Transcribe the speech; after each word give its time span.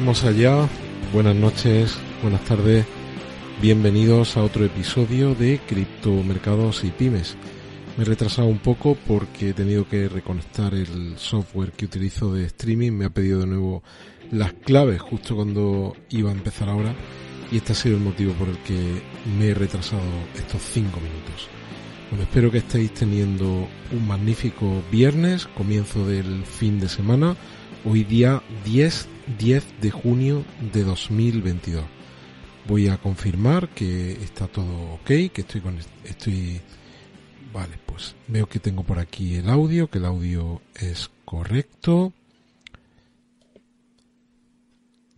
Vamos 0.00 0.24
allá, 0.24 0.66
buenas 1.12 1.36
noches, 1.36 1.94
buenas 2.22 2.42
tardes, 2.46 2.86
bienvenidos 3.60 4.38
a 4.38 4.42
otro 4.42 4.64
episodio 4.64 5.34
de 5.34 5.60
Criptomercados 5.68 6.84
y 6.84 6.90
Pymes. 6.90 7.36
Me 7.98 8.04
he 8.04 8.06
retrasado 8.06 8.48
un 8.48 8.60
poco 8.60 8.96
porque 9.06 9.50
he 9.50 9.52
tenido 9.52 9.86
que 9.86 10.08
reconectar 10.08 10.72
el 10.72 11.18
software 11.18 11.72
que 11.72 11.84
utilizo 11.84 12.32
de 12.32 12.46
streaming, 12.46 12.92
me 12.92 13.04
ha 13.04 13.10
pedido 13.10 13.40
de 13.40 13.48
nuevo 13.48 13.82
las 14.32 14.54
claves 14.54 15.02
justo 15.02 15.36
cuando 15.36 15.94
iba 16.08 16.30
a 16.30 16.34
empezar 16.34 16.70
ahora. 16.70 16.94
Y 17.52 17.58
este 17.58 17.72
ha 17.72 17.76
sido 17.76 17.96
el 17.98 18.02
motivo 18.02 18.32
por 18.32 18.48
el 18.48 18.56
que 18.60 19.02
me 19.38 19.48
he 19.48 19.54
retrasado 19.54 20.00
estos 20.34 20.62
5 20.62 20.98
minutos. 20.98 21.48
Bueno, 22.08 22.24
espero 22.24 22.50
que 22.50 22.58
estéis 22.58 22.94
teniendo 22.94 23.68
un 23.92 24.08
magnífico 24.08 24.82
viernes, 24.90 25.46
comienzo 25.58 26.06
del 26.06 26.42
fin 26.46 26.80
de 26.80 26.88
semana, 26.88 27.36
hoy 27.84 28.04
día 28.04 28.42
10 28.64 29.19
10 29.38 29.80
de 29.80 29.90
junio 29.90 30.44
de 30.72 30.84
2022. 30.84 31.84
Voy 32.66 32.88
a 32.88 32.98
confirmar 32.98 33.68
que 33.70 34.12
está 34.12 34.46
todo 34.46 34.94
ok, 34.94 35.06
que 35.32 35.40
estoy 35.40 35.60
con 35.60 35.78
estoy 36.04 36.60
vale, 37.52 37.78
pues 37.86 38.14
veo 38.28 38.48
que 38.48 38.60
tengo 38.60 38.82
por 38.84 38.98
aquí 38.98 39.36
el 39.36 39.48
audio, 39.48 39.88
que 39.88 39.98
el 39.98 40.04
audio 40.04 40.62
es 40.74 41.10
correcto. 41.24 42.12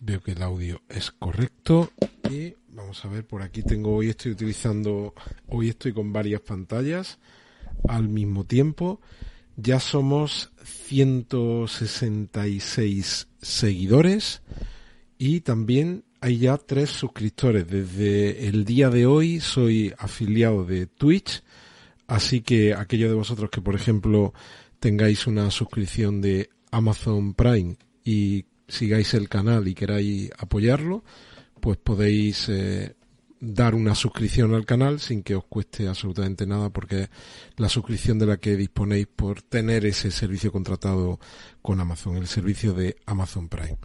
Veo 0.00 0.20
que 0.20 0.32
el 0.32 0.42
audio 0.42 0.80
es 0.88 1.10
correcto 1.10 1.90
y 2.30 2.54
vamos 2.68 3.04
a 3.04 3.08
ver 3.08 3.26
por 3.26 3.42
aquí 3.42 3.62
tengo 3.62 3.94
hoy 3.96 4.08
estoy 4.08 4.32
utilizando 4.32 5.14
hoy 5.48 5.68
estoy 5.68 5.92
con 5.92 6.12
varias 6.12 6.40
pantallas 6.40 7.18
al 7.86 8.08
mismo 8.08 8.44
tiempo 8.44 9.00
ya 9.56 9.80
somos 9.80 10.52
166 10.64 13.28
seguidores 13.40 14.42
y 15.18 15.40
también 15.40 16.04
hay 16.20 16.38
ya 16.38 16.56
tres 16.58 16.90
suscriptores. 16.90 17.66
Desde 17.66 18.46
el 18.48 18.64
día 18.64 18.90
de 18.90 19.06
hoy 19.06 19.40
soy 19.40 19.92
afiliado 19.98 20.64
de 20.64 20.86
Twitch, 20.86 21.42
así 22.06 22.42
que 22.42 22.74
aquellos 22.74 23.10
de 23.10 23.16
vosotros 23.16 23.50
que, 23.50 23.60
por 23.60 23.74
ejemplo, 23.74 24.32
tengáis 24.78 25.26
una 25.26 25.50
suscripción 25.50 26.20
de 26.20 26.50
Amazon 26.70 27.34
Prime 27.34 27.76
y 28.04 28.44
sigáis 28.68 29.14
el 29.14 29.28
canal 29.28 29.66
y 29.68 29.74
queráis 29.74 30.30
apoyarlo, 30.38 31.02
pues 31.60 31.78
podéis 31.78 32.48
eh, 32.48 32.94
dar 33.40 33.74
una 33.74 33.94
suscripción 33.94 34.54
al 34.54 34.66
canal 34.66 35.00
sin 35.00 35.22
que 35.22 35.34
os 35.34 35.44
cueste 35.44 35.88
absolutamente 35.88 36.46
nada 36.46 36.70
porque 36.70 37.08
la 37.56 37.70
suscripción 37.70 38.18
de 38.18 38.26
la 38.26 38.36
que 38.36 38.56
disponéis 38.56 39.06
por 39.06 39.40
tener 39.42 39.86
ese 39.86 40.10
servicio 40.10 40.52
contratado 40.52 41.18
con 41.62 41.80
Amazon, 41.80 42.18
el 42.18 42.26
servicio 42.26 42.74
de 42.74 42.96
Amazon 43.06 43.48
Prime. 43.48 43.78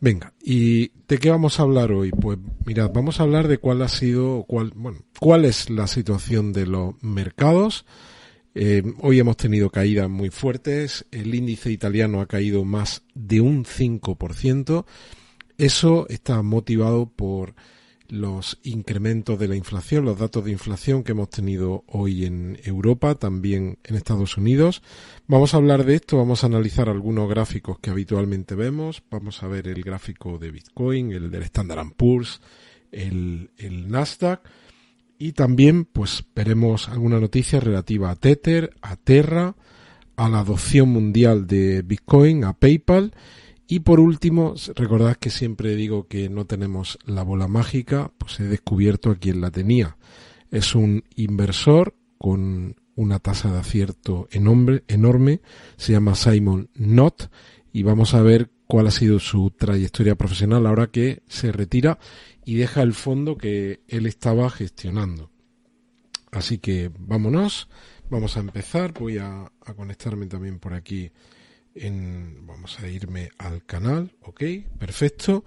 Venga, 0.00 0.34
¿y 0.42 0.90
de 1.08 1.18
qué 1.18 1.30
vamos 1.30 1.58
a 1.58 1.62
hablar 1.62 1.92
hoy? 1.92 2.10
Pues 2.10 2.36
mirad, 2.66 2.90
vamos 2.92 3.20
a 3.20 3.22
hablar 3.22 3.48
de 3.48 3.58
cuál 3.58 3.80
ha 3.80 3.88
sido, 3.88 4.44
cuál, 4.46 4.72
bueno, 4.74 4.98
cuál 5.18 5.44
es 5.44 5.70
la 5.70 5.86
situación 5.86 6.52
de 6.52 6.66
los 6.66 7.00
mercados. 7.02 7.86
Eh, 8.56 8.82
hoy 9.00 9.18
hemos 9.20 9.36
tenido 9.36 9.70
caídas 9.70 10.10
muy 10.10 10.30
fuertes, 10.30 11.06
el 11.10 11.34
índice 11.34 11.70
italiano 11.70 12.20
ha 12.20 12.26
caído 12.26 12.64
más 12.64 13.02
de 13.14 13.40
un 13.40 13.64
5%. 13.64 14.84
Eso 15.56 16.06
está 16.08 16.42
motivado 16.42 17.06
por 17.06 17.54
los 18.08 18.58
incrementos 18.62 19.38
de 19.38 19.48
la 19.48 19.56
inflación, 19.56 20.04
los 20.04 20.18
datos 20.18 20.44
de 20.44 20.52
inflación 20.52 21.02
que 21.02 21.12
hemos 21.12 21.30
tenido 21.30 21.84
hoy 21.86 22.24
en 22.24 22.58
Europa, 22.64 23.14
también 23.14 23.78
en 23.84 23.96
Estados 23.96 24.36
Unidos. 24.36 24.82
Vamos 25.26 25.54
a 25.54 25.56
hablar 25.56 25.84
de 25.84 25.96
esto, 25.96 26.18
vamos 26.18 26.44
a 26.44 26.48
analizar 26.48 26.88
algunos 26.88 27.28
gráficos 27.28 27.78
que 27.78 27.90
habitualmente 27.90 28.54
vemos. 28.54 29.02
Vamos 29.10 29.42
a 29.42 29.48
ver 29.48 29.68
el 29.68 29.82
gráfico 29.82 30.38
de 30.38 30.50
Bitcoin, 30.50 31.12
el 31.12 31.30
del 31.30 31.42
Standard 31.44 31.92
Poor's, 31.96 32.40
el, 32.92 33.50
el 33.56 33.90
Nasdaq. 33.90 34.40
Y 35.18 35.32
también, 35.32 35.84
pues, 35.84 36.24
veremos 36.34 36.88
alguna 36.88 37.20
noticia 37.20 37.60
relativa 37.60 38.10
a 38.10 38.16
Tether, 38.16 38.74
a 38.82 38.96
Terra, 38.96 39.54
a 40.16 40.28
la 40.28 40.40
adopción 40.40 40.90
mundial 40.90 41.46
de 41.46 41.82
Bitcoin, 41.82 42.44
a 42.44 42.52
PayPal 42.52 43.12
y 43.66 43.80
por 43.80 44.00
último, 44.00 44.54
recordad 44.74 45.16
que 45.16 45.30
siempre 45.30 45.74
digo 45.74 46.06
que 46.06 46.28
no 46.28 46.44
tenemos 46.44 46.98
la 47.06 47.22
bola 47.22 47.48
mágica, 47.48 48.12
pues 48.18 48.38
he 48.40 48.44
descubierto 48.44 49.10
a 49.10 49.16
quien 49.16 49.40
la 49.40 49.50
tenía. 49.50 49.96
Es 50.50 50.74
un 50.74 51.04
inversor 51.16 51.94
con 52.18 52.76
una 52.94 53.18
tasa 53.18 53.50
de 53.52 53.58
acierto 53.58 54.28
enorme, 54.30 54.82
enorme, 54.86 55.40
se 55.76 55.92
llama 55.92 56.14
Simon 56.14 56.68
Knott 56.74 57.30
y 57.72 57.82
vamos 57.82 58.14
a 58.14 58.22
ver 58.22 58.50
cuál 58.66 58.86
ha 58.86 58.90
sido 58.90 59.18
su 59.18 59.50
trayectoria 59.50 60.14
profesional 60.14 60.66
ahora 60.66 60.88
que 60.88 61.22
se 61.26 61.50
retira 61.50 61.98
y 62.44 62.56
deja 62.56 62.82
el 62.82 62.92
fondo 62.92 63.36
que 63.36 63.80
él 63.88 64.06
estaba 64.06 64.50
gestionando. 64.50 65.30
Así 66.30 66.58
que 66.58 66.90
vámonos, 66.98 67.68
vamos 68.10 68.36
a 68.36 68.40
empezar, 68.40 68.92
voy 68.92 69.18
a, 69.18 69.44
a 69.44 69.74
conectarme 69.74 70.26
también 70.26 70.58
por 70.58 70.74
aquí 70.74 71.10
vamos 71.74 72.78
a 72.80 72.88
irme 72.88 73.30
al 73.38 73.64
canal, 73.64 74.12
ok, 74.22 74.42
perfecto. 74.78 75.44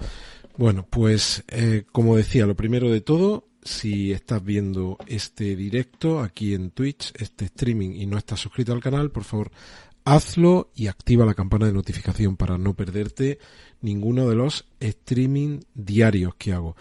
Bueno, 0.57 0.85
pues 0.89 1.43
eh, 1.49 1.83
como 1.91 2.15
decía, 2.15 2.45
lo 2.45 2.55
primero 2.55 2.89
de 2.89 3.01
todo, 3.01 3.47
si 3.61 4.11
estás 4.11 4.43
viendo 4.43 4.97
este 5.07 5.55
directo 5.55 6.19
aquí 6.21 6.53
en 6.53 6.71
Twitch, 6.71 7.13
este 7.15 7.45
streaming 7.45 7.91
y 7.91 8.05
no 8.05 8.17
estás 8.17 8.39
suscrito 8.39 8.73
al 8.73 8.81
canal, 8.81 9.11
por 9.11 9.23
favor 9.23 9.51
hazlo 10.07 10.71
y 10.73 10.87
activa 10.87 11.25
la 11.25 11.33
campana 11.33 11.65
de 11.65 11.73
notificación 11.73 12.37
para 12.37 12.57
no 12.57 12.73
perderte 12.73 13.39
ninguno 13.81 14.29
de 14.29 14.35
los 14.35 14.65
streaming 14.79 15.59
diarios 15.73 16.35
que 16.35 16.53
hago. 16.53 16.77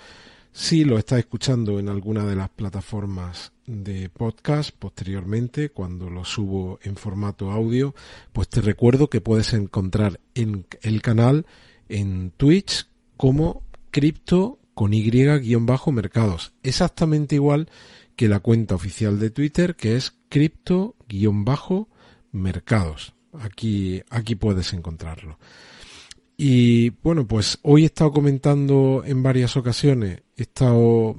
Si 0.59 0.84
lo 0.84 0.97
estás 0.97 1.19
escuchando 1.19 1.78
en 1.78 1.91
alguna 1.91 2.25
de 2.25 2.34
las 2.34 2.49
plataformas 2.49 3.53
de 3.67 4.09
podcast 4.09 4.71
posteriormente, 4.71 5.69
cuando 5.69 6.09
lo 6.09 6.25
subo 6.25 6.78
en 6.83 6.97
formato 6.97 7.53
audio, 7.53 7.94
pues 8.33 8.49
te 8.49 8.62
recuerdo 8.62 9.11
que 9.11 9.21
puedes 9.21 9.53
encontrar 9.53 10.19
en 10.34 10.65
el 10.81 11.03
canal 11.03 11.44
en 11.91 12.31
Twitch 12.31 12.87
como 13.19 13.65
cripto 13.91 14.59
con 14.72 14.94
Y-mercados. 14.94 16.55
Exactamente 16.62 17.34
igual 17.34 17.69
que 18.17 18.27
la 18.27 18.41
cuenta 18.41 18.77
oficial 18.77 19.21
de 19.21 19.28
Twitter 19.28 19.77
que 19.77 19.97
es 19.97 20.15
cripto-mercados. 20.31 23.12
Aquí, 23.34 24.03
aquí 24.09 24.37
puedes 24.37 24.73
encontrarlo. 24.73 25.38
Y 26.37 26.91
bueno, 26.91 27.27
pues 27.27 27.59
hoy 27.62 27.85
he 27.85 27.87
estado 27.87 28.12
comentando 28.12 29.03
en 29.06 29.23
varias 29.23 29.56
ocasiones, 29.56 30.23
he 30.37 30.43
estado 30.43 31.17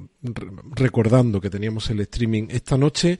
recordando 0.76 1.40
que 1.40 1.50
teníamos 1.50 1.90
el 1.90 2.00
streaming 2.00 2.46
esta 2.50 2.78
noche 2.78 3.18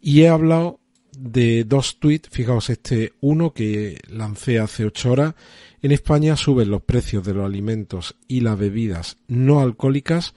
y 0.00 0.22
he 0.22 0.28
hablado 0.28 0.78
de 1.18 1.64
dos 1.64 1.98
tweets, 1.98 2.28
fijaos 2.28 2.70
este 2.70 3.14
uno 3.20 3.52
que 3.52 3.98
lancé 4.08 4.60
hace 4.60 4.84
ocho 4.84 5.10
horas, 5.10 5.34
en 5.82 5.90
España 5.90 6.36
suben 6.36 6.70
los 6.70 6.82
precios 6.82 7.24
de 7.24 7.34
los 7.34 7.44
alimentos 7.44 8.16
y 8.28 8.40
las 8.40 8.56
bebidas 8.56 9.16
no 9.26 9.60
alcohólicas 9.60 10.34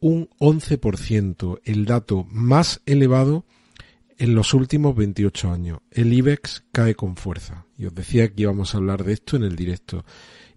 un 0.00 0.28
11%, 0.38 1.60
el 1.64 1.86
dato 1.86 2.26
más 2.30 2.82
elevado 2.84 3.44
en 4.20 4.34
los 4.34 4.52
últimos 4.52 4.94
28 4.94 5.50
años. 5.50 5.78
El 5.90 6.12
IBEX 6.12 6.64
cae 6.72 6.94
con 6.94 7.16
fuerza. 7.16 7.64
Y 7.78 7.86
os 7.86 7.94
decía 7.94 8.28
que 8.28 8.42
íbamos 8.42 8.74
a 8.74 8.78
hablar 8.78 9.02
de 9.02 9.14
esto 9.14 9.36
en 9.36 9.44
el 9.44 9.56
directo. 9.56 10.04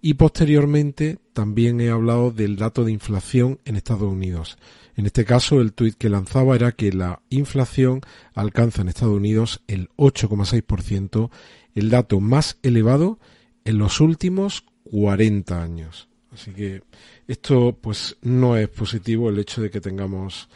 Y 0.01 0.15
posteriormente 0.15 1.19
también 1.31 1.79
he 1.79 1.89
hablado 1.89 2.31
del 2.31 2.57
dato 2.57 2.83
de 2.83 2.91
inflación 2.91 3.61
en 3.63 3.77
Estados 3.77 4.11
Unidos. 4.11 4.57
En 4.97 5.05
este 5.05 5.23
caso, 5.23 5.61
el 5.61 5.71
tuit 5.71 5.95
que 5.95 6.09
lanzaba 6.09 6.55
era 6.55 6.73
que 6.73 6.91
la 6.91 7.21
inflación 7.29 8.01
alcanza 8.33 8.81
en 8.81 8.89
Estados 8.89 9.15
Unidos 9.15 9.61
el 9.67 9.87
8,6%, 9.95 11.31
el 11.73 11.89
dato 11.89 12.19
más 12.19 12.57
elevado 12.63 13.17
en 13.63 13.77
los 13.77 14.01
últimos 14.01 14.65
40 14.91 15.63
años. 15.63 16.09
Así 16.33 16.51
que 16.51 16.83
esto 17.29 17.77
pues 17.79 18.17
no 18.21 18.57
es 18.57 18.67
positivo 18.67 19.29
el 19.29 19.39
hecho 19.39 19.61
de 19.61 19.69
que 19.69 19.79
tengamos 19.79 20.49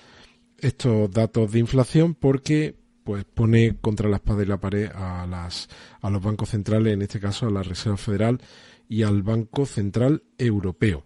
estos 0.59 1.09
datos 1.09 1.53
de 1.53 1.59
inflación 1.59 2.13
porque 2.13 2.75
pues 3.07 3.23
pone 3.23 3.77
contra 3.79 4.09
la 4.09 4.17
espada 4.17 4.43
y 4.43 4.45
la 4.45 4.59
pared 4.59 4.91
a 4.93 5.25
las 5.25 5.69
a 6.01 6.09
los 6.09 6.21
bancos 6.21 6.49
centrales, 6.49 6.93
en 6.93 7.01
este 7.01 7.21
caso 7.21 7.47
a 7.47 7.49
la 7.49 7.63
Reserva 7.63 7.95
Federal 7.95 8.41
y 8.89 9.03
al 9.03 9.23
Banco 9.23 9.65
Central 9.65 10.23
Europeo. 10.37 11.05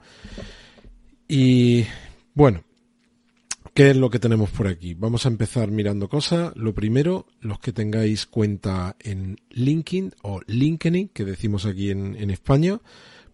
Y 1.27 1.85
bueno, 2.33 2.63
¿qué 3.75 3.91
es 3.91 3.97
lo 3.97 4.09
que 4.09 4.17
tenemos 4.17 4.49
por 4.49 4.67
aquí? 4.67 4.95
Vamos 4.95 5.27
a 5.27 5.29
empezar 5.29 5.69
mirando 5.69 6.09
cosas. 6.09 6.53
Lo 6.55 6.73
primero, 6.73 7.27
los 7.39 7.59
que 7.59 7.71
tengáis 7.71 8.25
cuenta 8.25 8.95
en 8.99 9.37
LinkedIn 9.51 10.15
o 10.23 10.41
LinkedIn, 10.47 11.09
que 11.09 11.23
decimos 11.23 11.67
aquí 11.67 11.91
en, 11.91 12.15
en 12.15 12.31
España, 12.31 12.79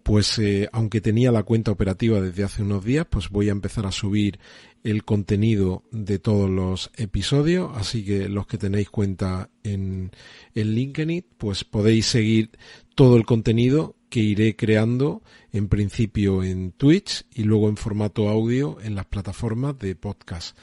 pues 0.08 0.40
eh, 0.40 0.70
aunque 0.72 1.02
tenía 1.02 1.34
la 1.34 1.44
cuenta 1.44 1.70
operativa 1.70 2.22
desde 2.22 2.46
hace 2.46 2.62
unos 2.62 2.86
días, 2.86 3.06
pues 3.10 3.28
voy 3.28 3.50
a 3.50 3.52
empezar 3.52 3.86
a 3.86 3.92
subir 3.92 4.40
el 4.86 5.04
contenido 5.04 5.84
de 5.92 6.18
todos 6.18 6.50
los 6.50 6.92
episodios, 6.96 7.72
así 7.76 8.06
que 8.06 8.30
los 8.30 8.48
que 8.48 8.58
tenéis 8.58 8.90
cuenta 8.90 9.50
en, 9.64 10.12
en 10.56 10.72
LinkedIn, 10.76 11.26
pues 11.38 11.66
podéis 11.66 12.06
seguir 12.06 12.52
todo 12.96 13.18
el 13.18 13.26
contenido 13.26 13.98
que 14.08 14.22
iré 14.22 14.56
creando 14.56 15.24
en 15.52 15.68
principio 15.68 16.42
en 16.42 16.72
Twitch 16.72 17.26
y 17.36 17.44
luego 17.44 17.68
en 17.68 17.76
formato 17.76 18.30
audio 18.30 18.78
en 18.82 18.96
las 18.96 19.08
plataformas 19.08 19.78
de 19.78 19.94
podcast. 19.96 20.58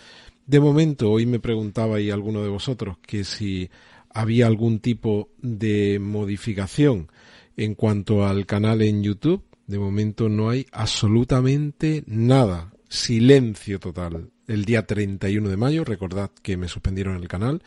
De 0.46 0.58
momento, 0.58 1.10
hoy 1.10 1.26
me 1.26 1.38
preguntabais 1.38 2.10
alguno 2.10 2.42
de 2.42 2.48
vosotros 2.48 2.96
que 3.06 3.24
si 3.24 3.68
había 4.08 4.46
algún 4.46 4.78
tipo 4.78 5.28
de 5.42 5.98
modificación 5.98 7.08
en 7.56 7.74
cuanto 7.74 8.26
al 8.26 8.46
canal 8.46 8.82
en 8.82 9.02
YouTube, 9.02 9.44
de 9.66 9.78
momento 9.78 10.28
no 10.28 10.50
hay 10.50 10.66
absolutamente 10.72 12.04
nada. 12.06 12.72
Silencio 12.88 13.80
total. 13.80 14.30
El 14.46 14.64
día 14.64 14.86
31 14.86 15.48
de 15.48 15.56
mayo, 15.56 15.84
recordad 15.84 16.30
que 16.42 16.56
me 16.56 16.68
suspendieron 16.68 17.16
el 17.16 17.28
canal. 17.28 17.62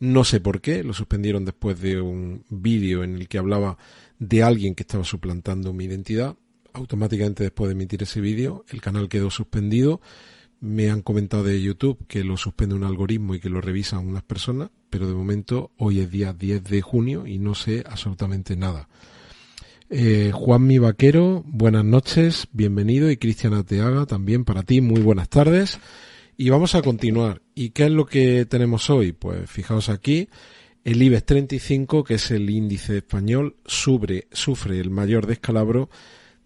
No 0.00 0.24
sé 0.24 0.40
por 0.40 0.60
qué, 0.60 0.82
lo 0.82 0.92
suspendieron 0.92 1.44
después 1.44 1.80
de 1.80 2.00
un 2.00 2.44
vídeo 2.48 3.04
en 3.04 3.16
el 3.16 3.28
que 3.28 3.38
hablaba 3.38 3.78
de 4.18 4.42
alguien 4.42 4.74
que 4.74 4.82
estaba 4.82 5.04
suplantando 5.04 5.72
mi 5.72 5.84
identidad. 5.84 6.36
Automáticamente 6.72 7.44
después 7.44 7.68
de 7.68 7.74
emitir 7.74 8.02
ese 8.02 8.20
vídeo, 8.20 8.64
el 8.68 8.80
canal 8.80 9.08
quedó 9.08 9.30
suspendido. 9.30 10.00
Me 10.60 10.90
han 10.90 11.02
comentado 11.02 11.44
de 11.44 11.60
YouTube 11.60 12.06
que 12.08 12.24
lo 12.24 12.36
suspende 12.36 12.74
un 12.74 12.84
algoritmo 12.84 13.34
y 13.34 13.40
que 13.40 13.50
lo 13.50 13.60
revisan 13.60 14.06
unas 14.06 14.22
personas, 14.22 14.70
pero 14.88 15.06
de 15.06 15.14
momento 15.14 15.72
hoy 15.76 16.00
es 16.00 16.10
día 16.10 16.32
10 16.32 16.64
de 16.64 16.80
junio 16.80 17.26
y 17.26 17.38
no 17.38 17.54
sé 17.54 17.84
absolutamente 17.86 18.56
nada. 18.56 18.88
Eh, 19.90 20.30
Juan 20.32 20.66
Mi 20.66 20.78
Vaquero, 20.78 21.42
buenas 21.46 21.84
noches, 21.84 22.48
bienvenido 22.52 23.10
y 23.10 23.18
Cristian 23.18 23.52
Ateaga 23.52 24.06
también 24.06 24.44
para 24.46 24.62
ti, 24.62 24.80
muy 24.80 25.02
buenas 25.02 25.28
tardes. 25.28 25.78
Y 26.36 26.48
vamos 26.48 26.74
a 26.74 26.82
continuar. 26.82 27.42
¿Y 27.54 27.70
qué 27.70 27.84
es 27.84 27.90
lo 27.90 28.06
que 28.06 28.46
tenemos 28.46 28.88
hoy? 28.88 29.12
Pues 29.12 29.48
fijaos 29.48 29.90
aquí, 29.90 30.28
el 30.84 31.02
IBEX 31.02 31.26
35, 31.26 32.02
que 32.02 32.14
es 32.14 32.30
el 32.30 32.48
índice 32.48 32.98
español, 32.98 33.56
sufre, 33.66 34.26
sufre 34.32 34.80
el 34.80 34.90
mayor 34.90 35.26
descalabro 35.26 35.90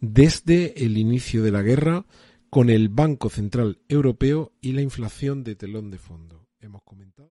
desde 0.00 0.84
el 0.84 0.98
inicio 0.98 1.42
de 1.42 1.52
la 1.52 1.62
guerra 1.62 2.06
con 2.50 2.70
el 2.70 2.88
Banco 2.88 3.30
Central 3.30 3.78
Europeo 3.88 4.52
y 4.60 4.72
la 4.72 4.82
inflación 4.82 5.44
de 5.44 5.54
telón 5.54 5.90
de 5.90 5.98
fondo. 5.98 6.48
Hemos 6.60 6.82
comentado. 6.82 7.37